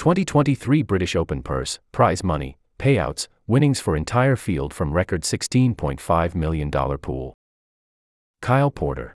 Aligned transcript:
2023 0.00 0.80
British 0.80 1.14
Open 1.14 1.42
purse, 1.42 1.78
prize 1.92 2.24
money, 2.24 2.56
payouts, 2.78 3.28
winnings 3.46 3.80
for 3.80 3.94
entire 3.94 4.34
field 4.34 4.72
from 4.72 4.94
record 4.94 5.24
$16.5 5.24 6.34
million 6.34 6.70
pool. 6.70 7.34
Kyle 8.40 8.70
Porter. 8.70 9.12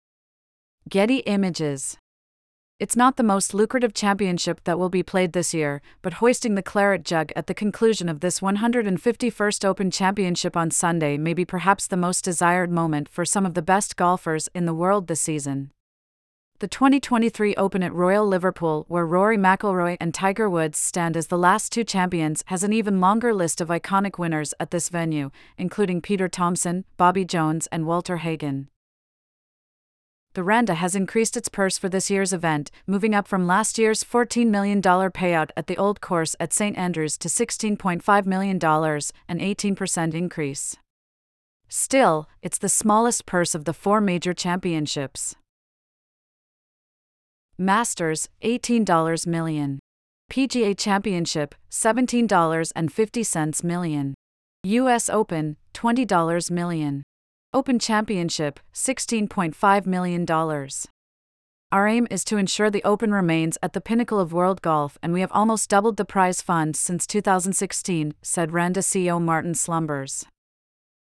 Getty 0.91 1.21
Images. 1.21 1.97
It's 2.79 2.97
not 2.97 3.17
the 3.17 3.23
most 3.23 3.55
lucrative 3.55 3.95
championship 3.95 4.61
that 4.65 4.79
will 4.79 4.91
be 4.91 5.03
played 5.03 5.33
this 5.33 5.55
year, 5.55 5.81
but 6.03 6.21
hoisting 6.21 6.55
the 6.55 6.63
claret 6.63 7.03
jug 7.03 7.33
at 7.35 7.47
the 7.47 7.55
conclusion 7.55 8.11
of 8.11 8.21
this 8.21 8.41
151st 8.41 9.65
Open 9.65 9.91
Championship 9.91 10.55
on 10.55 10.71
Sunday 10.71 11.17
may 11.17 11.33
be 11.33 11.47
perhaps 11.47 11.87
the 11.87 11.97
most 11.97 12.23
desired 12.25 12.71
moment 12.71 13.09
for 13.09 13.25
some 13.25 13.47
of 13.47 13.55
the 13.55 13.63
best 13.63 13.97
golfers 13.97 14.51
in 14.55 14.67
the 14.67 14.75
world 14.75 15.07
this 15.07 15.23
season. 15.23 15.71
The 16.65 16.69
2023 16.69 17.57
Open 17.57 17.83
at 17.83 17.93
Royal 17.93 18.27
Liverpool, 18.27 18.87
where 18.89 19.05
Rory 19.05 19.37
McIlroy 19.37 19.99
and 20.01 20.15
Tiger 20.15 20.49
Woods 20.49 20.79
stand 20.79 21.15
as 21.15 21.27
the 21.27 21.37
last 21.37 21.71
two 21.71 21.85
champions, 21.85 22.43
has 22.47 22.65
an 22.65 22.73
even 22.73 23.03
longer 23.03 23.35
list 23.35 23.61
of 23.61 23.69
iconic 23.69 24.19
winners 24.19 24.55
at 24.59 24.71
this 24.71 24.89
venue, 24.89 25.31
including 25.59 26.01
Peter 26.01 26.27
Thomson, 26.27 26.87
Bobby 26.97 27.27
Jones, 27.27 27.67
and 27.67 27.87
Walter 27.87 28.17
Hagen. 28.17 28.71
The 30.33 30.43
R&A 30.43 30.73
has 30.73 30.97
increased 30.97 31.37
its 31.37 31.51
purse 31.51 31.77
for 31.77 31.91
this 31.91 32.09
year's 32.09 32.33
event, 32.33 32.71
moving 32.87 33.15
up 33.15 33.29
from 33.29 33.47
last 33.47 33.77
year's 33.77 34.03
$14 34.03 34.47
million 34.47 34.81
payout 34.81 35.51
at 35.59 35.67
the 35.67 35.77
old 35.77 36.01
course 36.01 36.35
at 36.41 36.55
St 36.55 36.79
Andrews 36.79 37.19
to 37.19 37.29
$16.5 37.29 38.25
million, 38.25 38.57
an 38.57 39.39
18% 39.39 40.15
increase. 40.15 40.77
Still, 41.69 42.27
it's 42.41 42.57
the 42.57 42.71
smallest 42.71 43.27
purse 43.27 43.55
of 43.55 43.67
the 43.67 43.75
four 43.75 44.01
major 44.01 44.33
championships. 44.33 45.37
Masters, 47.59 48.29
$18 48.43 49.27
million. 49.27 49.79
PGA 50.31 50.77
Championship, 50.77 51.55
$17.50 51.71 53.65
million. 53.65 54.15
US 54.65 55.09
Open, 55.09 55.57
$20 55.73 56.51
million. 56.51 57.03
Open 57.53 57.79
Championship, 57.79 58.59
$16.5 58.73 59.87
million. 59.87 60.27
Our 61.71 61.87
aim 61.87 62.09
is 62.11 62.25
to 62.25 62.37
ensure 62.37 62.71
the 62.71 62.83
Open 62.83 63.13
remains 63.13 63.57
at 63.63 63.73
the 63.73 63.81
pinnacle 63.81 64.19
of 64.19 64.33
world 64.33 64.61
golf, 64.61 64.99
and 65.03 65.13
we 65.13 65.21
have 65.21 65.31
almost 65.33 65.71
doubled 65.71 65.97
the 65.97 66.05
prize 66.05 66.43
fund 66.43 66.75
since 66.75 67.07
2016, 67.07 68.15
said 68.23 68.53
R&A 68.53 68.73
CEO 68.73 69.21
Martin 69.21 69.55
Slumbers. 69.55 70.25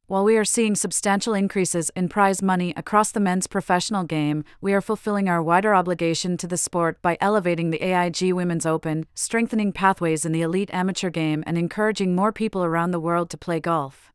While 0.09 0.23
we 0.23 0.37
are 0.37 0.45
seeing 0.45 0.77
substantial 0.77 1.35
increases 1.35 1.91
in 1.97 2.09
prize 2.09 2.41
money 2.41 2.73
across 2.77 3.11
the 3.11 3.19
men's 3.19 3.49
professional 3.49 4.05
game, 4.05 4.45
we 4.61 4.73
are 4.73 4.81
fulfilling 4.81 5.29
our 5.29 5.43
wider 5.43 5.75
obligation 5.75 6.37
to 6.37 6.47
the 6.47 6.57
sport 6.57 7.03
by 7.03 7.19
elevating 7.21 7.71
the 7.71 7.83
AIG 7.83 8.33
Women's 8.33 8.65
Open, 8.65 9.07
strengthening 9.17 9.73
pathways 9.73 10.25
in 10.25 10.31
the 10.31 10.43
elite 10.43 10.71
amateur 10.73 11.11
game, 11.11 11.43
and 11.45 11.59
encouraging 11.59 12.15
more 12.15 12.31
people 12.31 12.63
around 12.63 12.93
the 12.93 13.01
world 13.01 13.31
to 13.31 13.37
play 13.37 13.59
golf. 13.59 14.13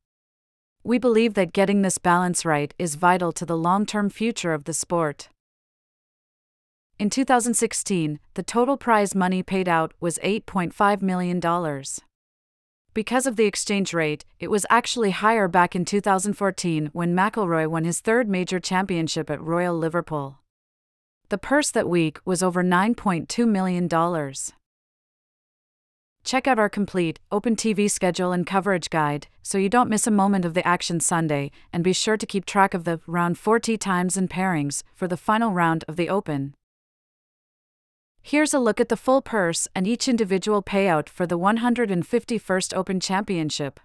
We 0.81 0.97
believe 0.97 1.33
that 1.33 1.51
getting 1.51 1.81
this 1.81 1.97
balance 1.97 2.45
right 2.45 2.73
is 2.79 2.95
vital 2.95 3.33
to 3.33 3.45
the 3.45 3.57
long 3.57 3.85
term 3.85 4.09
future 4.09 4.53
of 4.53 4.63
the 4.63 4.73
sport. 4.73 5.27
In 6.97 7.09
2016, 7.09 8.17
the 8.35 8.43
total 8.43 8.77
prize 8.77 9.13
money 9.13 9.43
paid 9.43 9.67
out 9.67 9.93
was 9.99 10.17
$8.5 10.23 11.01
million. 11.01 11.41
Because 12.93 13.25
of 13.25 13.37
the 13.37 13.45
exchange 13.45 13.93
rate, 13.93 14.25
it 14.37 14.51
was 14.51 14.65
actually 14.69 15.11
higher 15.11 15.47
back 15.47 15.77
in 15.77 15.85
2014 15.85 16.89
when 16.91 17.15
McIlroy 17.15 17.67
won 17.67 17.85
his 17.85 18.01
third 18.01 18.27
major 18.27 18.59
championship 18.59 19.29
at 19.29 19.41
Royal 19.41 19.77
Liverpool. 19.77 20.39
The 21.29 21.37
purse 21.37 21.71
that 21.71 21.87
week 21.87 22.19
was 22.25 22.43
over 22.43 22.61
$9.2 22.61 23.47
million. 23.47 23.87
Check 26.25 26.47
out 26.47 26.59
our 26.59 26.67
complete 26.67 27.21
Open 27.31 27.55
TV 27.55 27.89
schedule 27.89 28.33
and 28.33 28.45
coverage 28.45 28.89
guide 28.89 29.27
so 29.41 29.57
you 29.57 29.69
don't 29.69 29.89
miss 29.89 30.05
a 30.05 30.11
moment 30.11 30.43
of 30.43 30.53
the 30.53 30.67
action 30.67 30.99
Sunday, 30.99 31.49
and 31.71 31.85
be 31.85 31.93
sure 31.93 32.17
to 32.17 32.25
keep 32.25 32.45
track 32.45 32.73
of 32.73 32.83
the 32.83 32.99
round 33.07 33.37
40 33.37 33.77
times 33.77 34.17
and 34.17 34.29
pairings 34.29 34.83
for 34.93 35.07
the 35.07 35.15
final 35.17 35.51
round 35.51 35.85
of 35.87 35.95
the 35.95 36.09
Open. 36.09 36.53
Here's 38.21 38.53
a 38.53 38.59
look 38.59 38.79
at 38.79 38.89
the 38.89 38.97
full 38.97 39.21
purse 39.21 39.67
and 39.75 39.87
each 39.87 40.07
individual 40.07 40.61
payout 40.61 41.09
for 41.09 41.25
the 41.25 41.39
151st 41.39 42.75
Open 42.75 42.99
Championship. 42.99 43.79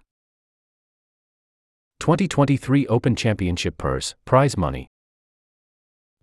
2023 1.99 2.87
Open 2.87 3.15
Championship 3.15 3.77
purse, 3.77 4.13
prize 4.25 4.55
money. 4.55 4.87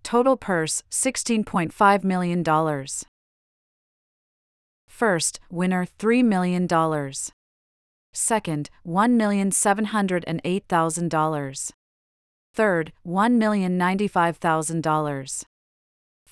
Total 0.04 0.36
purse 0.36 0.84
$16.5 0.91 2.04
million. 2.04 2.44
First, 4.86 5.41
winner 5.50 5.86
$3 5.98 6.25
million. 6.25 6.69
Second, 8.12 8.70
$1,708,000. 8.86 11.70
Third, 12.54 12.92
$1,095,000. 13.04 15.44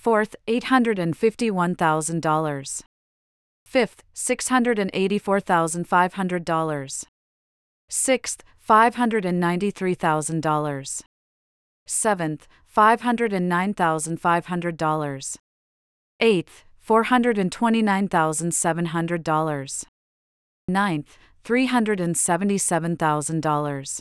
Fourth, 0.03 0.35
$851,000. 0.49 2.83
Fifth, 3.65 4.03
$684,500. 4.17 7.05
Sixth, 7.89 8.43
$593,000. 8.69 11.03
Seventh, 11.87 12.49
$509,500. 12.77 15.37
Eighth, 16.19 16.65
$429,700. 16.85 19.85
Ninth, 20.67 21.17
$377,000. 21.45 24.01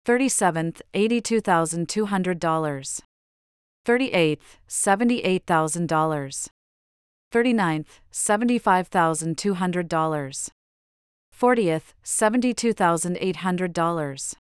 37th, 0.06 0.81
$82,200. 0.94 3.02
38th, 3.86 4.58
$78,000. 4.68 6.50
39th, 7.31 8.00
$75,200. 8.12 10.50
40th, 11.40 11.94
$72,800. 12.04 14.36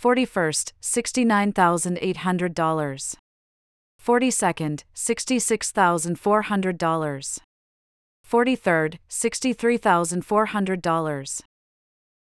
41st, 0.00 0.72
$69,800. 0.80 3.16
42nd, 4.04 4.84
$66,400. 4.94 7.40
43rd, 8.28 8.98
$63,400. 9.08 11.42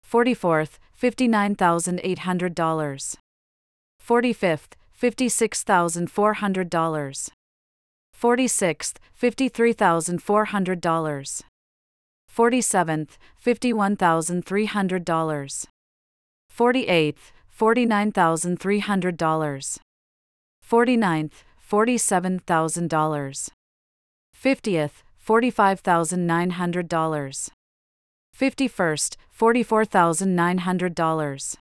44th, 0.08 0.78
$59,800. 1.00 3.16
45th, 4.06 4.72
$56,400. 5.00 7.30
46th, 8.20 8.96
$53,400. 9.20 11.42
47th, 12.32 13.18
$51,300. 13.44 15.66
48th, 16.56 17.32
$49,300. 17.58 19.78
49th, 20.68 21.44
$47,000. 21.70 23.50
50th, 24.42 25.02
$45,900. 25.24 27.50
51st, 28.36 29.16
$44,900. 29.38 31.56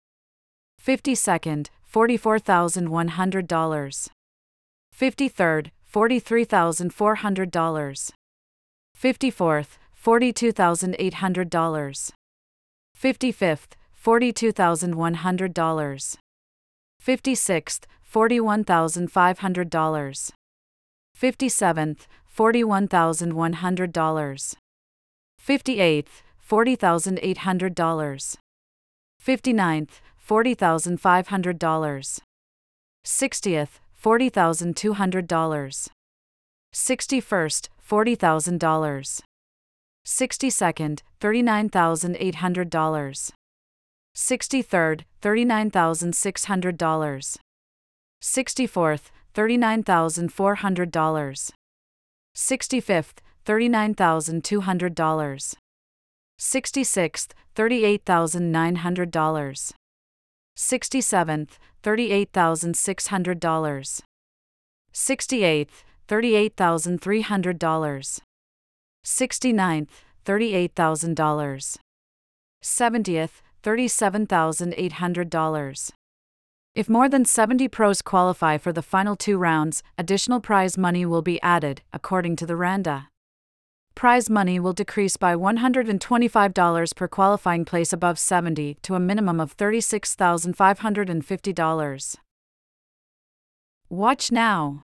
52nd, 0.84 1.69
$44,100. 1.94 4.10
53rd, 4.98 5.69
$43,400. 5.94 8.12
54th, 8.98 9.78
$42,800. 10.04 12.12
55th, 13.00 13.75
$42,100. 14.04 16.18
56th, 17.04 17.86
$41,500. 18.13 20.31
57th, 21.19 22.08
$41,100. 22.36 24.56
58th, 25.39 26.24
$40,800. 26.50 28.38
59th, 29.24 30.01
$40,500. 30.28 32.19
60th, 33.06 33.80
$40,200. 34.04 35.89
61st, 36.74 37.69
$40,000. 37.89 39.22
62nd, 40.06 41.01
$39,800. 41.19 43.31
63rd, 44.16 45.01
$39,600. 45.22 47.38
64th, 48.22 49.12
$39,400. 49.34 51.51
65th, 52.36 53.19
$39,200. 53.45 55.56
66th, 56.39 57.33
$38,900. 57.56 59.72
67th, 60.57 61.50
$38,600. 61.83 64.01
68th, 64.94 65.83
$38,300. 66.07 68.19
69th, 69.04 69.89
$38,000. 70.25 71.77
70th, 72.63 73.42
$37,800. 73.63 75.92
If 76.74 76.88
more 76.88 77.10
than 77.10 77.26
70 77.26 77.68
pros 77.68 78.02
qualify 78.02 78.58
for 78.58 78.72
the 78.72 78.82
final 78.82 79.18
two 79.18 79.38
rounds, 79.38 79.84
additional 79.98 80.40
prize 80.40 80.78
money 80.78 81.06
will 81.06 81.22
be 81.22 81.42
added, 81.42 81.82
according 81.92 82.38
to 82.38 82.46
the 82.46 82.56
R&A. 82.56 83.10
Prize 83.94 84.30
money 84.30 84.58
will 84.58 84.72
decrease 84.72 85.18
by 85.18 85.36
$125 85.36 86.96
per 86.96 87.08
qualifying 87.10 87.66
place 87.66 87.92
above 87.92 88.18
70 88.18 88.78
to 88.84 88.96
a 88.96 89.02
minimum 89.02 89.42
of 89.42 89.58
$36,550. 89.58 92.16
Watch 93.90 94.32
now. 94.32 94.84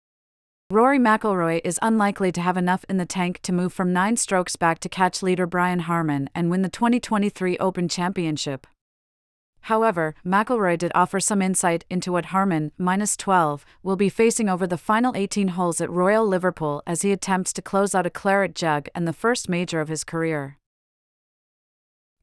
Rory 0.69 0.99
McIlroy 0.99 1.61
is 1.63 1.79
unlikely 1.81 2.33
to 2.33 2.41
have 2.41 2.57
enough 2.57 2.83
in 2.89 2.97
the 2.97 3.05
tank 3.05 3.39
to 3.43 3.53
move 3.53 3.71
from 3.71 3.93
nine 3.93 4.17
strokes 4.17 4.57
back 4.57 4.79
to 4.79 4.89
catch 4.89 5.23
leader 5.23 5.47
Brian 5.47 5.79
Harman 5.79 6.29
and 6.35 6.51
win 6.51 6.61
the 6.61 6.67
2023 6.67 7.57
Open 7.57 7.87
Championship. 7.87 8.67
However, 9.61 10.15
McIlroy 10.25 10.77
did 10.77 10.91
offer 10.95 11.19
some 11.19 11.41
insight 11.41 11.85
into 11.89 12.11
what 12.11 12.25
Harman, 12.25 12.71
minus 12.77 13.15
12, 13.17 13.65
will 13.83 13.95
be 13.95 14.09
facing 14.09 14.49
over 14.49 14.65
the 14.65 14.77
final 14.77 15.15
18 15.15 15.49
holes 15.49 15.81
at 15.81 15.89
Royal 15.89 16.25
Liverpool 16.25 16.81
as 16.87 17.01
he 17.01 17.11
attempts 17.11 17.53
to 17.53 17.61
close 17.61 17.93
out 17.93 18.05
a 18.05 18.09
claret 18.09 18.55
jug 18.55 18.87
and 18.95 19.07
the 19.07 19.13
first 19.13 19.49
major 19.49 19.81
of 19.81 19.89
his 19.89 20.03
career. 20.03 20.57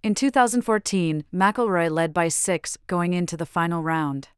In 0.03 0.15
2014, 0.15 1.25
McIlroy 1.35 1.91
led 1.91 2.15
by 2.15 2.29
six 2.29 2.79
going 2.87 3.13
into 3.13 3.37
the 3.37 3.47
final 3.47 3.83
round. 3.83 4.29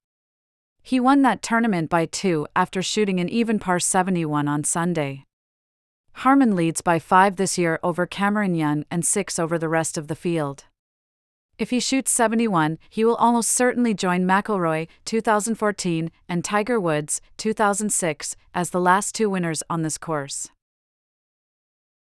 He 0.83 0.99
won 0.99 1.23
that 1.23 1.43
tournament 1.43 1.91
by 1.91 2.07
two 2.07 2.47
after 2.57 2.83
shooting 2.83 3.21
an 3.21 3.29
even 3.29 3.59
par 3.59 3.79
71 3.79 4.49
on 4.49 4.65
Sunday. 4.65 5.25
Harman 6.13 6.57
leads 6.57 6.81
by 6.81 6.99
five 6.99 7.37
this 7.37 7.59
year 7.59 7.79
over 7.83 8.07
Cameron 8.07 8.55
Young 8.55 8.85
and 8.91 9.05
six 9.05 9.39
over 9.39 9.59
the 9.59 9.69
rest 9.69 9.99
of 9.99 10.09
the 10.09 10.17
field. 10.17 10.65
If 11.59 11.71
he 11.71 11.81
shoots 11.81 12.13
71, 12.13 12.79
he 12.89 13.05
will 13.05 13.17
almost 13.17 13.51
certainly 13.51 13.93
join 13.93 14.25
McIlroy 14.25 14.87
2014 15.05 16.13
and 16.29 16.45
Tiger 16.45 16.79
Woods 16.79 17.21
2006 17.37 18.37
as 18.55 18.71
the 18.71 18.81
last 18.81 19.13
two 19.13 19.29
winners 19.29 19.65
on 19.69 19.83
this 19.83 19.99
course. 19.99 20.51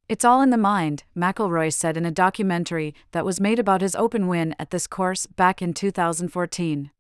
It's 0.09 0.25
all 0.25 0.43
in 0.43 0.51
the 0.51 0.57
mind, 0.57 1.05
McIlroy 1.17 1.73
said 1.73 1.97
in 1.97 2.05
a 2.05 2.11
documentary 2.11 2.93
that 3.13 3.25
was 3.25 3.41
made 3.41 3.61
about 3.61 3.83
his 3.83 3.95
open 3.95 4.27
win 4.27 4.57
at 4.59 4.71
this 4.71 4.89
course 4.89 5.27
back 5.27 5.63
in 5.63 5.75
2014. 5.75 6.91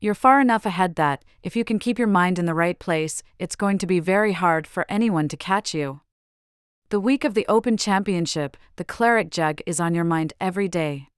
You're 0.00 0.14
far 0.14 0.40
enough 0.40 0.64
ahead 0.64 0.94
that, 0.94 1.22
if 1.42 1.54
you 1.54 1.64
can 1.64 1.78
keep 1.78 1.98
your 1.98 2.08
mind 2.08 2.38
in 2.38 2.46
the 2.46 2.54
right 2.54 2.78
place, 2.78 3.22
it's 3.38 3.56
going 3.56 3.76
to 3.78 3.86
be 3.86 4.00
very 4.00 4.32
hard 4.32 4.66
for 4.66 4.86
anyone 4.88 5.28
to 5.28 5.36
catch 5.36 5.74
you. 5.74 6.00
The 6.88 7.00
week 7.00 7.24
of 7.24 7.34
the 7.34 7.46
Open 7.46 7.76
Championship, 7.76 8.56
the 8.76 8.84
claret 8.84 9.30
jug 9.30 9.60
is 9.66 9.80
on 9.80 9.94
your 9.94 10.04
mind 10.04 10.32
every 10.40 10.68
day. 10.68 11.08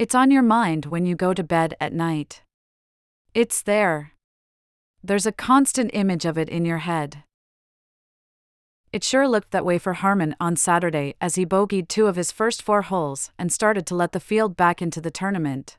It's 0.00 0.14
on 0.14 0.30
your 0.30 0.40
mind 0.40 0.86
when 0.86 1.04
you 1.04 1.14
go 1.14 1.34
to 1.34 1.44
bed 1.44 1.76
at 1.78 1.92
night. 1.92 2.40
It's 3.34 3.60
there. 3.60 4.12
There's 5.04 5.26
a 5.26 5.30
constant 5.30 5.90
image 5.92 6.24
of 6.24 6.38
it 6.38 6.48
in 6.48 6.64
your 6.64 6.78
head. 6.78 7.24
It 8.94 9.04
sure 9.04 9.28
looked 9.28 9.50
that 9.50 9.66
way 9.66 9.76
for 9.76 9.92
Harman 9.92 10.34
on 10.40 10.56
Saturday 10.56 11.16
as 11.20 11.34
he 11.34 11.44
bogeyed 11.44 11.88
two 11.88 12.06
of 12.06 12.16
his 12.16 12.32
first 12.32 12.62
four 12.62 12.80
holes 12.80 13.30
and 13.38 13.52
started 13.52 13.84
to 13.88 13.94
let 13.94 14.12
the 14.12 14.20
field 14.20 14.56
back 14.56 14.80
into 14.80 15.02
the 15.02 15.10
tournament. 15.10 15.76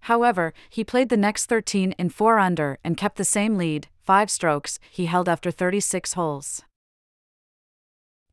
However, 0.00 0.52
he 0.68 0.84
played 0.84 1.08
the 1.08 1.16
next 1.16 1.46
13 1.46 1.92
in 1.92 2.10
4 2.10 2.38
under 2.38 2.78
and 2.84 2.98
kept 2.98 3.16
the 3.16 3.24
same 3.24 3.56
lead, 3.56 3.88
5 4.02 4.30
strokes, 4.30 4.78
he 4.90 5.06
held 5.06 5.26
after 5.26 5.50
36 5.50 6.12
holes. 6.12 6.64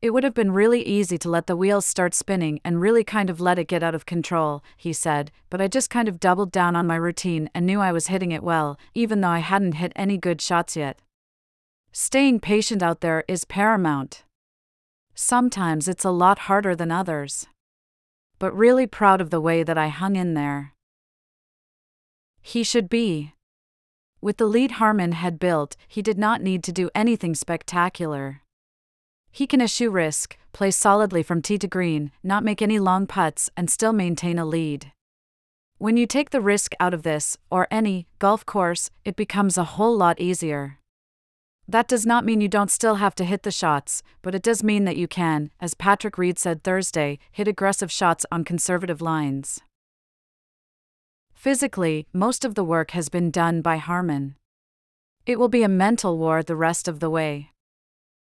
It 0.02 0.12
would 0.12 0.24
have 0.24 0.34
been 0.34 0.52
really 0.52 0.82
easy 0.82 1.18
to 1.18 1.30
let 1.30 1.48
the 1.48 1.58
wheels 1.58 1.86
start 1.86 2.14
spinning 2.14 2.62
and 2.64 2.80
really 2.80 3.04
kind 3.04 3.30
of 3.30 3.42
let 3.42 3.60
it 3.60 3.68
get 3.68 3.84
out 3.84 3.94
of 3.94 4.06
control, 4.06 4.64
he 4.78 4.94
said, 4.94 5.30
but 5.50 5.60
I 5.60 5.68
just 5.68 5.90
kind 5.90 6.08
of 6.08 6.22
doubled 6.22 6.54
down 6.54 6.78
on 6.78 6.88
my 6.88 6.96
routine 6.96 7.50
and 7.54 7.66
knew 7.66 7.82
I 7.82 7.92
was 7.92 8.08
hitting 8.08 8.32
it 8.32 8.42
well, 8.42 8.80
even 8.94 9.20
though 9.20 9.28
I 9.28 9.40
hadn't 9.40 9.74
hit 9.74 9.92
any 9.98 10.18
good 10.18 10.40
shots 10.40 10.78
yet. 10.78 11.02
Staying 11.92 12.40
patient 12.40 12.82
out 12.82 13.02
there 13.02 13.26
is 13.28 13.44
paramount. 13.44 14.24
Sometimes 15.16 15.90
it's 15.90 16.06
a 16.06 16.12
lot 16.12 16.40
harder 16.40 16.78
than 16.78 16.92
others. 16.92 17.48
But 18.38 18.56
really 18.56 18.88
proud 18.88 19.20
of 19.20 19.32
the 19.32 19.42
way 19.42 19.64
that 19.64 19.78
I 19.78 19.90
hung 19.90 20.16
in 20.16 20.34
there. 20.34 20.76
He 22.42 22.64
should 22.64 22.88
be. 22.90 23.34
With 24.22 24.38
the 24.38 24.46
lead 24.46 24.72
Harman 24.72 25.12
had 25.12 25.40
built, 25.40 25.76
he 25.90 26.02
did 26.02 26.18
not 26.18 26.42
need 26.42 26.64
to 26.64 26.72
do 26.72 26.90
anything 26.96 27.36
spectacular. 27.36 28.44
He 29.32 29.48
can 29.48 29.62
eschew 29.62 29.90
risk, 29.90 30.38
play 30.54 30.72
solidly 30.72 31.24
from 31.24 31.42
tee 31.42 31.58
to 31.60 31.68
green, 31.68 32.12
not 32.24 32.44
make 32.44 32.62
any 32.62 32.80
long 32.80 33.08
putts, 33.08 33.50
and 33.56 33.70
still 33.70 33.94
maintain 33.94 34.40
a 34.40 34.46
lead. 34.46 34.92
When 35.78 35.96
you 35.96 36.06
take 36.06 36.32
the 36.32 36.42
risk 36.42 36.74
out 36.80 36.94
of 36.94 37.04
this, 37.04 37.38
or 37.50 37.68
any, 37.72 38.08
golf 38.20 38.46
course, 38.46 38.90
it 39.06 39.16
becomes 39.16 39.58
a 39.58 39.64
whole 39.64 39.96
lot 39.96 40.20
easier. 40.20 40.80
That 41.70 41.88
does 41.88 42.06
not 42.06 42.26
mean 42.26 42.42
you 42.42 42.48
don't 42.48 42.72
still 42.72 42.96
have 42.96 43.14
to 43.16 43.24
hit 43.24 43.44
the 43.44 43.52
shots, 43.52 44.02
but 44.24 44.34
it 44.34 44.42
does 44.42 44.64
mean 44.64 44.86
that 44.86 44.98
you 44.98 45.08
can, 45.08 45.52
as 45.62 45.76
Patrick 45.76 46.18
Reed 46.18 46.40
said 46.40 46.64
Thursday, 46.64 47.20
hit 47.32 47.48
aggressive 47.48 47.92
shots 47.92 48.26
on 48.32 48.44
conservative 48.44 49.02
lines. 49.02 49.62
Physically, 51.32 52.08
most 52.12 52.44
of 52.44 52.56
the 52.56 52.64
work 52.64 52.92
has 52.92 53.08
been 53.08 53.30
done 53.32 53.62
by 53.62 53.78
Harman. 53.78 54.36
It 55.26 55.40
will 55.40 55.48
be 55.48 55.64
a 55.64 55.70
mental 55.70 56.18
war 56.18 56.42
the 56.42 56.56
rest 56.56 56.88
of 56.88 57.00
the 57.00 57.10
way. 57.10 57.52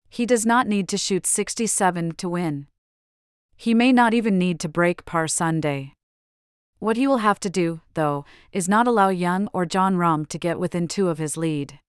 He 0.10 0.26
does 0.26 0.46
not 0.46 0.68
need 0.68 0.90
to 0.90 0.98
shoot 0.98 1.26
67 1.26 2.14
to 2.16 2.30
win. 2.30 2.68
He 3.56 3.74
may 3.74 3.92
not 3.92 4.14
even 4.14 4.38
need 4.38 4.60
to 4.62 4.70
break 4.70 5.06
par 5.06 5.28
Sunday. 5.28 5.94
What 6.80 6.98
he 6.98 7.08
will 7.08 7.18
have 7.18 7.40
to 7.42 7.50
do, 7.50 7.82
though, 7.94 8.26
is 8.52 8.70
not 8.70 8.88
allow 8.88 9.10
Young 9.10 9.50
or 9.54 9.66
Jon 9.66 9.96
Rahm 9.96 10.28
to 10.30 10.38
get 10.38 10.60
within 10.60 10.88
two 10.88 11.10
of 11.10 11.18
his 11.18 11.36
lead. 11.36 11.80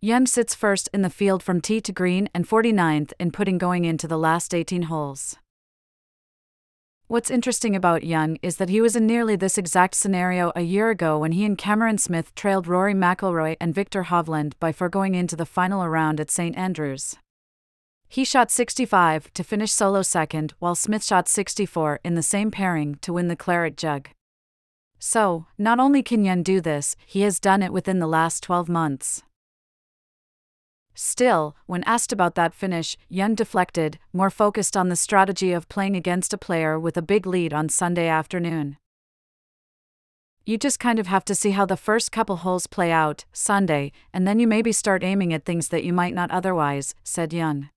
Young 0.02 0.26
sits 0.26 0.56
first 0.56 0.90
in 0.96 1.04
the 1.04 1.12
field 1.12 1.44
from 1.44 1.62
tee 1.62 1.80
to 1.80 1.92
green 1.92 2.28
and 2.34 2.50
49th 2.50 3.14
in 3.20 3.30
putting 3.30 3.60
going 3.60 3.86
into 3.86 4.08
the 4.08 4.18
last 4.18 4.56
18 4.56 4.84
holes. 4.84 5.38
What's 7.12 7.30
interesting 7.30 7.76
about 7.76 8.06
Young 8.06 8.38
is 8.42 8.56
that 8.56 8.70
he 8.70 8.80
was 8.80 8.96
in 8.96 9.06
nearly 9.06 9.36
this 9.36 9.58
exact 9.58 9.96
scenario 9.96 10.54
a 10.56 10.62
year 10.62 10.90
ago 10.90 11.20
when 11.20 11.34
he 11.34 11.44
and 11.44 11.58
Cameron 11.58 11.98
Smith 11.98 12.34
trailed 12.36 12.68
Rory 12.68 12.94
McIlroy 12.94 13.58
and 13.60 13.76
Viktor 13.76 14.04
Hovland 14.04 14.54
by 14.62 14.72
foregoing 14.72 15.14
into 15.14 15.36
the 15.36 15.46
final 15.46 15.86
round 15.90 16.22
at 16.22 16.32
St 16.32 16.58
Andrews. 16.58 17.18
He 18.08 18.24
shot 18.24 18.50
65 18.50 19.34
to 19.34 19.44
finish 19.44 19.74
solo 19.74 20.04
second, 20.04 20.54
while 20.60 20.74
Smith 20.74 21.04
shot 21.04 21.28
64 21.28 22.00
in 22.06 22.16
the 22.16 22.24
same 22.24 22.50
pairing 22.50 22.96
to 23.02 23.12
win 23.12 23.28
the 23.28 23.36
Claret 23.36 23.76
Jug. 23.76 24.08
So, 24.98 25.48
not 25.58 25.82
only 25.82 26.04
can 26.04 26.24
Young 26.24 26.44
do 26.44 26.62
this, 26.62 26.96
he 27.06 27.24
has 27.24 27.42
done 27.42 27.62
it 27.62 27.74
within 27.74 28.00
the 28.00 28.08
last 28.08 28.42
12 28.42 28.70
months. 28.70 29.22
Still, 30.94 31.56
when 31.66 31.84
asked 31.84 32.12
about 32.12 32.36
that 32.36 32.54
finish, 32.54 32.98
Young 33.10 33.36
deflected, 33.36 33.98
more 34.14 34.30
focused 34.30 34.76
on 34.76 34.90
the 34.90 34.96
strategy 34.96 35.54
of 35.54 35.70
playing 35.70 35.96
against 35.96 36.34
a 36.34 36.38
player 36.38 36.80
with 36.80 36.98
a 36.98 37.02
big 37.02 37.26
lead 37.26 37.54
on 37.54 37.70
Sunday 37.70 38.08
afternoon. 38.08 38.78
You 40.46 40.58
just 40.58 40.80
kind 40.80 41.00
of 41.00 41.08
have 41.08 41.24
to 41.26 41.36
see 41.36 41.52
how 41.52 41.66
the 41.66 41.78
first 41.78 42.12
couple 42.12 42.38
holes 42.38 42.68
play 42.68 42.92
out, 42.92 43.26
Sunday, 43.32 43.92
and 44.12 44.28
then 44.28 44.40
you 44.40 44.48
maybe 44.48 44.72
start 44.72 45.04
aiming 45.04 45.34
at 45.34 45.46
things 45.46 45.68
that 45.70 45.84
you 45.84 45.94
might 45.94 46.16
not 46.16 46.32
otherwise, 46.32 46.96
said 47.04 47.32
Young. 47.32 47.70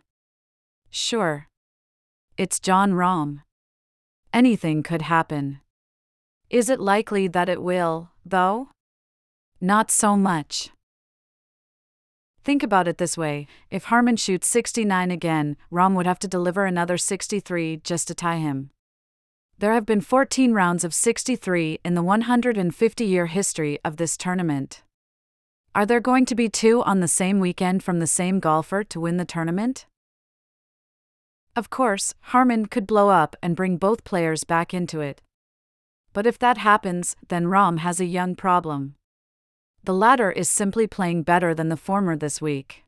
Sure. 0.91 1.49
It's 2.37 2.61
Jon 2.61 2.93
Rahm. 2.93 3.43
Anything 4.33 4.83
could 4.83 5.03
happen. 5.03 5.61
Is 6.51 6.71
it 6.71 6.81
likely 6.81 7.27
that 7.29 7.49
it 7.49 7.63
will, 7.63 8.11
though? 8.25 8.69
Not 9.61 9.91
so 9.91 10.17
much. 10.17 10.71
Think 12.45 12.63
about 12.63 12.87
it 12.87 12.99
this 12.99 13.19
way 13.19 13.47
if 13.71 13.85
Harman 13.85 14.17
shoots 14.17 14.47
69 14.47 15.11
again, 15.11 15.57
Rahm 15.73 15.95
would 15.97 16.07
have 16.07 16.21
to 16.21 16.29
deliver 16.29 16.65
another 16.65 16.97
63 16.97 17.79
just 17.83 18.07
to 18.09 18.15
tie 18.15 18.37
him. 18.37 18.71
There 19.59 19.73
have 19.73 19.85
been 19.85 20.01
14 20.01 20.53
rounds 20.53 20.85
of 20.85 20.95
63 20.95 21.81
in 21.85 21.95
the 21.95 22.03
150 22.05 23.05
year 23.05 23.27
history 23.27 23.81
of 23.85 23.97
this 23.97 24.17
tournament. 24.17 24.85
Are 25.75 25.85
there 25.85 26.01
going 26.01 26.25
to 26.27 26.37
be 26.37 26.49
two 26.49 26.81
on 26.85 27.01
the 27.01 27.09
same 27.09 27.41
weekend 27.41 27.83
from 27.83 27.99
the 27.99 28.07
same 28.07 28.39
golfer 28.39 28.85
to 28.85 29.01
win 29.01 29.17
the 29.17 29.25
tournament? 29.25 29.87
Of 31.57 31.69
course, 31.71 32.15
Harman 32.31 32.67
could 32.67 32.87
blow 32.87 33.09
up 33.09 33.35
and 33.43 33.57
bring 33.57 33.77
both 33.77 34.05
players 34.05 34.45
back 34.45 34.73
into 34.73 35.01
it. 35.01 35.21
But 36.13 36.27
if 36.27 36.39
that 36.39 36.59
happens, 36.59 37.17
then 37.27 37.47
Rahm 37.47 37.79
has 37.79 37.99
a 37.99 38.05
young 38.05 38.37
problem. 38.37 38.95
The 39.85 39.95
latter 39.95 40.31
is 40.31 40.49
simply 40.49 40.87
playing 40.87 41.23
better 41.23 41.55
than 41.55 41.69
the 41.69 41.77
former 41.77 42.17
this 42.17 42.41
week. 42.41 42.85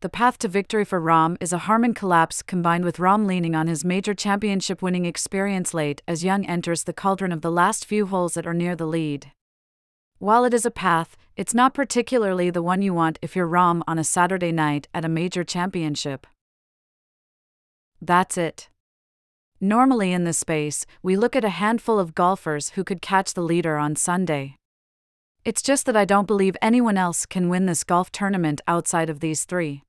The 0.00 0.08
path 0.10 0.36
to 0.38 0.48
victory 0.48 0.84
for 0.84 1.00
Rahm 1.00 1.36
is 1.40 1.52
a 1.52 1.64
Harman 1.66 1.94
collapse 1.94 2.42
combined 2.42 2.84
with 2.84 2.98
Rahm 2.98 3.26
leaning 3.26 3.54
on 3.54 3.68
his 3.68 3.86
major 3.86 4.12
championship 4.12 4.82
winning 4.82 5.06
experience 5.06 5.72
late 5.72 6.02
as 6.06 6.22
Young 6.22 6.44
enters 6.44 6.84
the 6.84 6.92
cauldron 6.92 7.32
of 7.32 7.40
the 7.40 7.50
last 7.50 7.86
few 7.86 8.04
holes 8.06 8.34
that 8.34 8.46
are 8.46 8.52
near 8.52 8.76
the 8.76 8.86
lead. 8.86 9.32
While 10.18 10.44
it 10.44 10.52
is 10.52 10.66
a 10.66 10.70
path, 10.70 11.16
it's 11.36 11.54
not 11.54 11.74
particularly 11.74 12.50
the 12.50 12.62
one 12.62 12.82
you 12.82 12.92
want 12.92 13.18
if 13.22 13.34
you're 13.34 13.48
Rahm 13.48 13.82
on 13.86 13.98
a 13.98 14.04
Saturday 14.04 14.52
night 14.52 14.88
at 14.92 15.04
a 15.04 15.08
major 15.08 15.42
championship. 15.42 16.26
That's 18.00 18.36
it. 18.36 18.68
Normally 19.60 20.12
in 20.12 20.24
this 20.24 20.38
space, 20.38 20.84
we 21.02 21.16
look 21.16 21.34
at 21.34 21.44
a 21.44 21.48
handful 21.48 21.98
of 21.98 22.14
golfers 22.14 22.70
who 22.70 22.84
could 22.84 23.00
catch 23.00 23.32
the 23.32 23.42
leader 23.42 23.78
on 23.78 23.96
Sunday. 23.96 24.56
It's 25.44 25.60
just 25.60 25.84
that 25.84 25.96
I 25.96 26.06
don't 26.06 26.26
believe 26.26 26.56
anyone 26.62 26.96
else 26.96 27.26
can 27.26 27.50
win 27.50 27.66
this 27.66 27.84
golf 27.84 28.10
tournament 28.10 28.62
outside 28.66 29.10
of 29.10 29.20
these 29.20 29.44
three. 29.44 29.82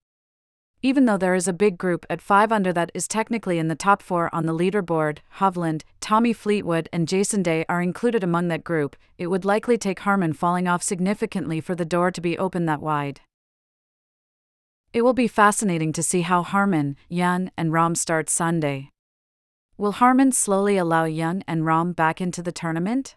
Even 0.81 1.05
though 1.05 1.17
there 1.17 1.33
is 1.33 1.47
a 1.47 1.53
big 1.53 1.77
group 1.77 2.05
at 2.09 2.21
5 2.21 2.51
under 2.51 2.73
that 2.73 2.91
is 2.93 3.07
technically 3.07 3.57
in 3.57 3.69
the 3.69 3.73
top 3.75 4.01
4 4.01 4.29
on 4.35 4.45
the 4.45 4.53
leaderboard, 4.53 5.19
Hovland, 5.37 5.83
Tommy 6.01 6.33
Fleetwood, 6.33 6.89
and 6.91 7.07
Jason 7.07 7.41
Day 7.41 7.63
are 7.69 7.81
included 7.81 8.21
among 8.21 8.49
that 8.49 8.65
group, 8.65 8.97
it 9.17 9.27
would 9.27 9.45
likely 9.45 9.77
take 9.77 9.99
Harman 9.99 10.33
falling 10.33 10.67
off 10.67 10.83
significantly 10.83 11.61
for 11.61 11.73
the 11.73 11.85
door 11.85 12.11
to 12.11 12.19
be 12.19 12.37
open 12.37 12.65
that 12.65 12.81
wide. 12.81 13.21
It 14.91 15.03
will 15.03 15.13
be 15.13 15.27
fascinating 15.27 15.93
to 15.93 16.03
see 16.03 16.21
how 16.21 16.43
Harman, 16.43 16.97
Young, 17.07 17.49
and 17.57 17.71
Rahm 17.71 17.95
start 17.95 18.29
Sunday. 18.29 18.89
Will 19.77 19.93
Harman 19.93 20.33
slowly 20.33 20.75
allow 20.75 21.05
Young 21.05 21.43
and 21.47 21.61
Rahm 21.61 21.95
back 21.95 22.19
into 22.19 22.43
the 22.43 22.51
tournament? 22.51 23.15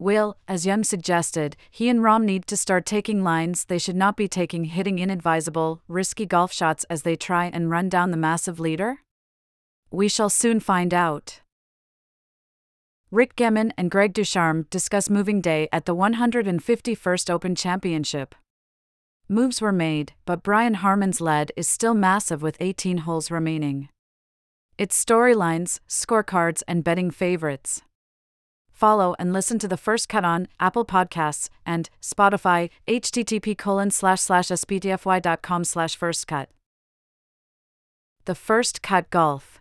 Will, 0.00 0.38
as 0.48 0.64
Young 0.64 0.82
suggested, 0.82 1.58
he 1.70 1.90
and 1.90 2.00
Rahm 2.00 2.24
need 2.24 2.46
to 2.46 2.56
start 2.56 2.86
taking 2.86 3.22
lines 3.22 3.66
they 3.66 3.76
should 3.76 3.94
not 3.96 4.16
be 4.16 4.28
taking, 4.28 4.64
hitting 4.64 4.98
inadvisable, 4.98 5.82
risky 5.88 6.24
golf 6.24 6.54
shots 6.54 6.84
as 6.84 7.02
they 7.02 7.16
try 7.16 7.50
and 7.52 7.68
run 7.68 7.90
down 7.90 8.10
the 8.10 8.16
massive 8.16 8.58
leader? 8.58 9.00
We 9.90 10.08
shall 10.08 10.30
soon 10.30 10.58
find 10.58 10.94
out. 10.94 11.42
Rick 13.10 13.36
Gehman 13.36 13.72
and 13.76 13.90
Greg 13.90 14.14
Ducharme 14.14 14.66
discuss 14.70 15.10
moving 15.10 15.42
day 15.42 15.68
at 15.70 15.84
the 15.84 15.94
151st 15.94 17.28
Open 17.28 17.54
Championship. 17.54 18.34
Moves 19.28 19.60
were 19.60 19.70
made, 19.70 20.14
but 20.24 20.42
Brian 20.42 20.76
Harman's 20.76 21.20
lead 21.20 21.52
is 21.58 21.68
still 21.68 21.92
massive 21.92 22.40
with 22.40 22.56
18 22.58 22.98
holes 22.98 23.30
remaining. 23.30 23.90
Its 24.78 25.04
storylines, 25.04 25.80
scorecards, 25.86 26.62
and 26.66 26.82
betting 26.82 27.10
favorites 27.10 27.82
follow 28.80 29.14
and 29.18 29.32
listen 29.32 29.58
to 29.58 29.68
the 29.68 29.76
first 29.76 30.08
cut 30.08 30.24
on 30.24 30.48
Apple 30.58 30.84
Podcasts 30.84 31.50
and 31.66 31.90
Spotify, 32.00 32.70
http 32.88 33.56
colon 33.58 33.90
slash 33.90 34.20
slash 34.20 34.46
sptfy.com 34.46 35.64
slash 35.64 35.94
first 35.96 36.26
cut. 36.26 36.48
The 38.24 38.34
first 38.34 38.82
cut 38.82 39.10
golf. 39.10 39.58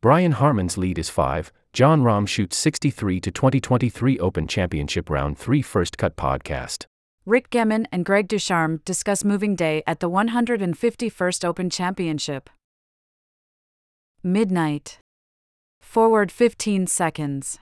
Brian 0.00 0.32
Harman's 0.32 0.76
lead 0.76 0.98
is 0.98 1.08
5. 1.08 1.52
Jon 1.72 2.02
Rahm 2.02 2.26
shoots 2.26 2.56
63 2.56 3.20
to 3.20 3.30
2023 3.30 4.18
Open 4.18 4.46
Championship 4.46 5.08
Round 5.08 5.38
3 5.38 5.62
First 5.62 5.96
Cut 5.96 6.16
podcast. 6.16 6.86
Rick 7.24 7.50
Gehman 7.50 7.86
and 7.92 8.04
Greg 8.04 8.26
Ducharme 8.26 8.80
discuss 8.84 9.22
moving 9.24 9.54
day 9.54 9.82
at 9.86 10.00
the 10.00 10.10
151st 10.10 11.44
Open 11.44 11.70
Championship. 11.70 12.50
Midnight. 14.22 14.98
Forward 15.80 16.32
15 16.32 16.88
seconds. 16.88 17.58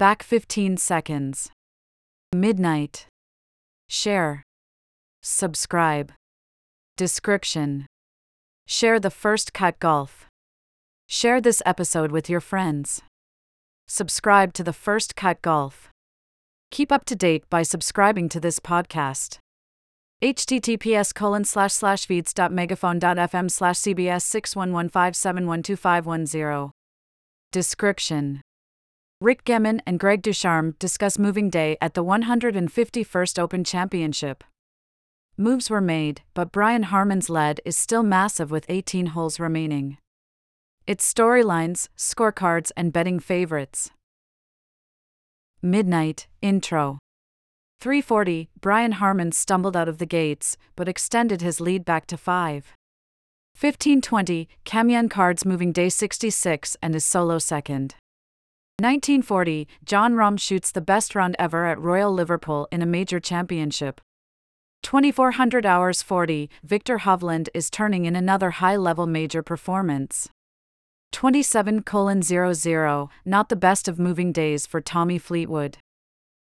Back 0.00 0.22
15 0.22 0.78
seconds. 0.78 1.50
Midnight. 2.34 3.06
Share. 3.90 4.42
Subscribe. 5.22 6.12
Description. 6.96 7.84
Share 8.66 8.98
the 8.98 9.10
first 9.10 9.52
cut 9.52 9.78
golf. 9.78 10.24
Share 11.06 11.38
this 11.38 11.60
episode 11.66 12.12
with 12.12 12.30
your 12.30 12.40
friends. 12.40 13.02
Subscribe 13.88 14.54
to 14.54 14.64
the 14.64 14.72
first 14.72 15.16
cut 15.16 15.42
golf. 15.42 15.90
Keep 16.70 16.90
up 16.90 17.04
to 17.04 17.14
date 17.14 17.44
by 17.50 17.62
subscribing 17.62 18.30
to 18.30 18.40
this 18.40 18.58
podcast. 18.58 19.36
https 20.22 21.14
colon 21.14 21.44
slash 21.44 21.74
slash 21.74 22.06
feeds.megaphone.fm 22.06 23.50
slash 23.50 23.76
cbs 23.76 24.24
6115712510. 24.24 26.70
Description 27.52 28.40
Rick 29.22 29.44
Gehman 29.44 29.80
and 29.84 30.00
Greg 30.00 30.22
Ducharme 30.22 30.76
discuss 30.78 31.18
moving 31.18 31.50
day 31.50 31.76
at 31.82 31.92
the 31.92 32.02
151st 32.02 33.38
Open 33.38 33.64
Championship. 33.64 34.42
Moves 35.36 35.68
were 35.68 35.82
made, 35.82 36.22
but 36.32 36.50
Brian 36.50 36.84
Harman's 36.84 37.28
lead 37.28 37.60
is 37.66 37.76
still 37.76 38.02
massive 38.02 38.50
with 38.50 38.64
18 38.70 39.08
holes 39.08 39.38
remaining. 39.38 39.98
Its 40.86 41.12
storylines, 41.12 41.88
scorecards, 41.98 42.72
and 42.78 42.94
betting 42.94 43.20
favorites. 43.20 43.90
Midnight, 45.60 46.26
intro. 46.40 46.98
340, 47.80 48.48
Brian 48.58 48.92
Harman 48.92 49.32
stumbled 49.32 49.76
out 49.76 49.88
of 49.88 49.98
the 49.98 50.06
gates, 50.06 50.56
but 50.76 50.88
extended 50.88 51.42
his 51.42 51.60
lead 51.60 51.84
back 51.84 52.06
to 52.06 52.16
5. 52.16 52.72
1520, 53.52 54.48
Cam 54.64 54.88
Young 54.88 55.10
cards 55.10 55.44
moving 55.44 55.72
day 55.72 55.90
66 55.90 56.78
and 56.82 56.94
is 56.94 57.04
solo 57.04 57.38
second. 57.38 57.96
1940, 58.80 59.68
Jon 59.84 60.14
Rahm 60.14 60.38
shoots 60.38 60.72
the 60.72 60.80
best 60.80 61.14
round 61.14 61.36
ever 61.38 61.66
at 61.66 61.80
Royal 61.80 62.12
Liverpool 62.12 62.68
in 62.72 62.82
a 62.82 62.86
major 62.86 63.20
championship. 63.20 64.00
2400 64.82 65.66
hours 65.66 66.02
40, 66.02 66.48
Viktor 66.62 66.98
Hovland 66.98 67.48
is 67.52 67.70
turning 67.70 68.06
in 68.06 68.16
another 68.16 68.50
high 68.50 68.76
level 68.76 69.06
major 69.06 69.42
performance. 69.42 70.28
27 71.12 71.82
00, 72.22 73.10
not 73.24 73.48
the 73.48 73.56
best 73.56 73.88
of 73.88 73.98
moving 73.98 74.32
days 74.32 74.66
for 74.66 74.80
Tommy 74.80 75.18
Fleetwood. 75.18 75.78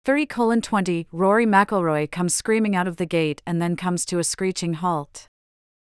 30 0.04 0.60
20, 0.60 1.06
Rory 1.12 1.46
McIlroy 1.46 2.10
comes 2.10 2.34
screaming 2.34 2.76
out 2.76 2.86
of 2.86 2.96
the 2.96 3.06
gate 3.06 3.42
and 3.46 3.60
then 3.60 3.76
comes 3.76 4.04
to 4.06 4.18
a 4.18 4.24
screeching 4.24 4.74
halt. 4.74 5.28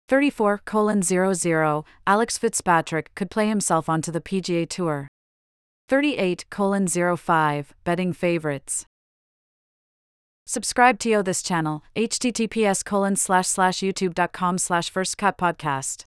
34 0.08 0.60
00, 1.02 1.84
Alex 2.06 2.38
Fitzpatrick 2.38 3.14
could 3.14 3.30
play 3.30 3.48
himself 3.48 3.88
onto 3.88 4.12
the 4.12 4.20
PGA 4.20 4.68
Tour. 4.68 5.08
38 5.88 6.44
05 6.50 7.74
Betting 7.84 8.12
Favorites. 8.12 8.86
Subscribe 10.46 10.98
to 10.98 11.22
this 11.22 11.42
channel, 11.42 11.82
https 11.96 12.84
colon 12.84 13.16
slash 13.16 13.46
slash 13.46 13.78
youtube.com 13.78 14.58
slash 14.58 14.90
first 14.90 15.16
cut 15.18 15.38
podcast. 15.38 16.04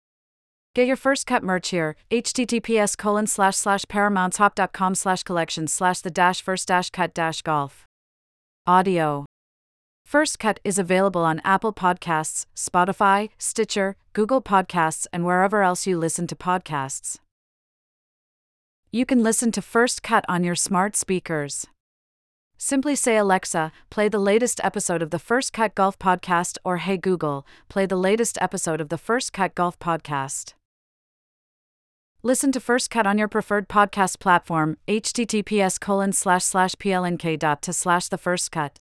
Get 0.75 0.87
your 0.87 0.95
first 0.95 1.27
cut 1.27 1.43
merch 1.43 1.69
here, 1.69 1.95
https 2.09 2.97
colon 2.97 3.27
slash 3.27 3.55
slash 3.55 3.85
paramountshop.com 3.85 4.95
slash 4.95 5.23
collection 5.23 5.67
slash 5.67 6.01
the 6.01 6.09
dash 6.09 6.41
first 6.41 6.67
dash 6.67 6.89
cut 6.89 7.13
dash 7.13 7.41
golf. 7.41 7.85
Audio. 8.65 9.25
First 10.05 10.37
Cut 10.39 10.59
is 10.63 10.77
available 10.77 11.21
on 11.21 11.41
Apple 11.43 11.73
Podcasts, 11.73 12.45
Spotify, 12.55 13.29
Stitcher, 13.37 13.95
Google 14.13 14.41
Podcasts, 14.41 15.07
and 15.11 15.25
wherever 15.25 15.63
else 15.63 15.87
you 15.87 15.97
listen 15.97 16.27
to 16.27 16.35
podcasts. 16.35 17.19
You 18.95 19.07
can 19.07 19.23
listen 19.23 19.51
to 19.53 19.61
First 19.63 20.03
Cut 20.03 20.23
on 20.29 20.43
your 20.43 20.53
smart 20.53 20.95
speakers. 20.95 21.65
Simply 22.59 22.95
say, 22.95 23.17
Alexa, 23.17 23.71
play 23.89 24.07
the 24.07 24.19
latest 24.19 24.63
episode 24.63 25.01
of 25.01 25.09
the 25.09 25.17
First 25.17 25.51
Cut 25.51 25.73
Golf 25.73 25.97
Podcast, 25.97 26.59
or 26.63 26.77
Hey 26.77 26.97
Google, 26.97 27.43
play 27.69 27.87
the 27.87 27.95
latest 27.95 28.37
episode 28.39 28.79
of 28.79 28.89
the 28.89 28.99
First 28.99 29.33
Cut 29.33 29.55
Golf 29.55 29.79
Podcast. 29.79 30.53
Listen 32.21 32.51
to 32.51 32.59
First 32.59 32.91
Cut 32.91 33.07
on 33.07 33.17
your 33.17 33.27
preferred 33.27 33.67
podcast 33.67 34.19
platform, 34.19 34.77
https 34.87 35.79
colon 35.79 36.13
slash 36.13 36.43
slash 36.43 36.75
plnk 36.75 37.39
dot 37.39 37.63
to 37.63 37.73
slash 37.73 38.09
the 38.09 38.19
first 38.19 38.51
cut. 38.51 38.77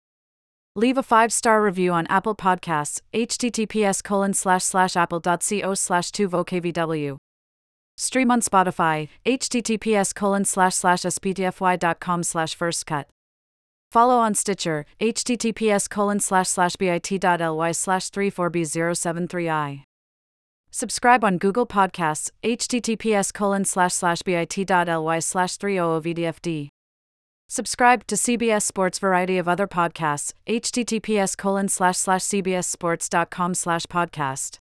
Leave 0.75 0.97
a 0.97 1.03
five 1.03 1.31
star 1.31 1.63
review 1.63 1.91
on 1.91 2.07
Apple 2.07 2.33
Podcasts, 2.33 3.01
https 3.13 4.03
colon 4.03 4.33
slash 4.33 4.63
slash 4.63 4.95
apple.co 4.95 5.75
slash 5.75 6.09
2 6.09 6.27
vocavw. 6.27 7.17
Stream 7.99 8.31
on 8.31 8.39
Spotify, 8.39 9.09
https 9.25 10.15
colon 10.15 10.45
slash 10.45 10.75
slash 10.75 11.01
sptfy.com 11.01 12.23
slash 12.23 12.55
first 12.55 12.85
cut. 12.85 13.09
Follow 13.91 14.19
on 14.19 14.33
Stitcher, 14.33 14.85
https 15.01 15.89
colon 15.89 16.21
slash 16.21 16.47
slash 16.47 16.77
bit.ly 16.77 17.71
slash 17.73 18.09
34b073i. 18.09 19.83
Subscribe 20.71 21.25
on 21.25 21.37
Google 21.37 21.67
Podcasts, 21.67 22.31
https 22.41 23.33
colon 23.33 23.65
slash 23.65 23.91
slash 23.91 24.21
bit.ly 24.21 25.19
slash 25.19 25.57
300vdfd. 25.57 26.69
Subscribe 27.49 28.07
to 28.07 28.15
CBS 28.15 28.61
Sports 28.61 28.99
variety 28.99 29.37
of 29.37 29.49
other 29.49 29.67
podcasts, 29.67 30.31
https 30.47 31.35
colon 31.35 31.67
slash 31.67 31.97
slash 31.97 32.21
cbssports.com 32.21 33.53
slash 33.55 33.85
podcast. 33.87 34.59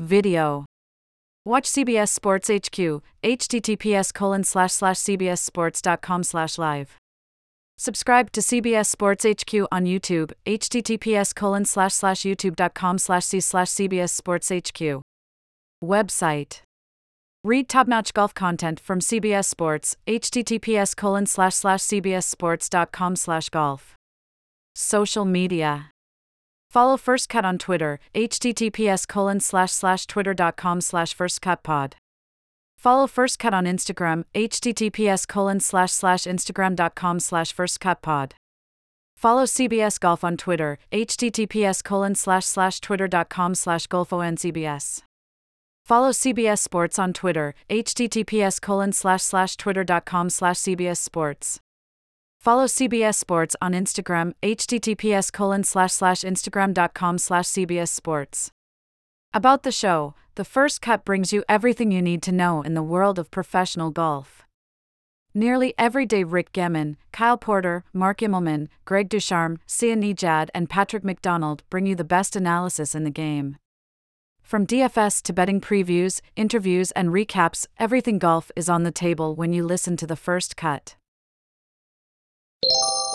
Video. 0.00 0.64
Watch 1.48 1.64
CBS 1.64 2.10
Sports 2.10 2.50
HQ, 2.50 3.00
https 3.22 4.12
colon 4.12 4.44
slash 4.44 4.70
slash 4.70 4.98
cbssports.com 4.98 6.22
slash 6.22 6.58
live. 6.58 6.98
Subscribe 7.78 8.30
to 8.32 8.42
CBS 8.42 8.84
Sports 8.84 9.24
HQ 9.24 9.54
on 9.72 9.86
YouTube, 9.86 10.32
https 10.44 11.34
colon 11.34 11.64
slash 11.64 11.94
slash 11.94 12.20
youtube.com 12.20 12.98
slash 12.98 13.24
c 13.24 13.40
slash 13.40 13.68
CBS 13.68 14.10
Sports 14.10 14.50
HQ. 14.50 15.00
Website. 15.82 16.60
Read 17.42 17.70
top-notch 17.70 18.12
golf 18.12 18.34
content 18.34 18.78
from 18.78 18.98
CBS 19.00 19.46
Sports, 19.46 19.96
https 20.06 20.94
colon 20.94 21.24
slash 21.24 21.54
slash 21.54 21.80
cbssports.com 21.80 23.16
slash 23.16 23.48
golf. 23.48 23.96
Social 24.74 25.24
media. 25.24 25.92
Follow 26.68 26.98
First 26.98 27.28
Cut 27.30 27.44
on 27.44 27.56
Twitter, 27.58 27.98
https 28.14 29.08
colon 29.08 29.40
slash 29.40 29.70
slash 29.72 30.06
twitter.com 30.06 30.80
slash 30.80 31.16
firstcutpod. 31.16 31.94
Follow 32.76 33.06
First 33.06 33.38
Cut 33.38 33.54
on 33.54 33.64
Instagram, 33.64 34.24
https 34.34 35.26
colon 35.26 35.60
slash 35.60 35.90
slash 35.90 36.22
instagram.com 36.24 37.20
slash 37.20 37.54
firstcutpod. 37.54 38.32
Follow 39.16 39.44
CBS 39.44 39.98
Golf 39.98 40.22
on 40.22 40.36
Twitter, 40.36 40.78
https 40.92 41.82
colon 41.82 42.14
slash 42.14 42.44
slash 42.44 42.80
twitter.com 42.80 43.54
slash 43.54 43.86
golfoncbs. 43.86 45.02
Follow 45.84 46.10
CBS 46.10 46.58
Sports 46.58 46.98
on 46.98 47.14
Twitter, 47.14 47.54
https 47.70 48.60
colon 48.60 48.92
slash 48.92 49.22
slash 49.22 49.56
twitter.com 49.56 50.28
slash 50.28 50.56
cbs 50.56 50.98
sports. 50.98 51.60
Follow 52.38 52.66
CBS 52.66 53.16
Sports 53.16 53.56
on 53.60 53.72
Instagram, 53.72 54.32
https 54.44 55.32
colon 55.32 55.64
slash 55.64 55.92
slash 55.92 56.20
instagram.com 56.20 57.18
slash 57.18 57.46
cbs 57.46 57.88
sports. 57.88 58.52
About 59.34 59.64
the 59.64 59.72
show, 59.72 60.14
the 60.36 60.44
first 60.44 60.80
cut 60.80 61.04
brings 61.04 61.32
you 61.32 61.42
everything 61.48 61.90
you 61.90 62.00
need 62.00 62.22
to 62.22 62.30
know 62.30 62.62
in 62.62 62.74
the 62.74 62.82
world 62.82 63.18
of 63.18 63.32
professional 63.32 63.90
golf. 63.90 64.44
Nearly 65.34 65.74
every 65.76 66.06
day, 66.06 66.22
Rick 66.22 66.52
Gehman, 66.52 66.94
Kyle 67.10 67.36
Porter, 67.36 67.84
Mark 67.92 68.18
Immelman, 68.18 68.68
Greg 68.84 69.08
Ducharme, 69.08 69.58
Sia 69.66 69.96
Nejad, 69.96 70.48
and 70.54 70.70
Patrick 70.70 71.02
McDonald 71.02 71.64
bring 71.70 71.86
you 71.86 71.96
the 71.96 72.04
best 72.04 72.36
analysis 72.36 72.94
in 72.94 73.02
the 73.02 73.10
game. 73.10 73.56
From 74.42 74.64
DFS 74.64 75.22
to 75.22 75.32
betting 75.32 75.60
previews, 75.60 76.20
interviews, 76.36 76.92
and 76.92 77.08
recaps, 77.08 77.66
everything 77.80 78.20
golf 78.20 78.52
is 78.54 78.68
on 78.68 78.84
the 78.84 78.92
table 78.92 79.34
when 79.34 79.52
you 79.52 79.66
listen 79.66 79.96
to 79.96 80.06
the 80.06 80.16
first 80.16 80.56
cut 80.56 80.94
you 82.64 83.07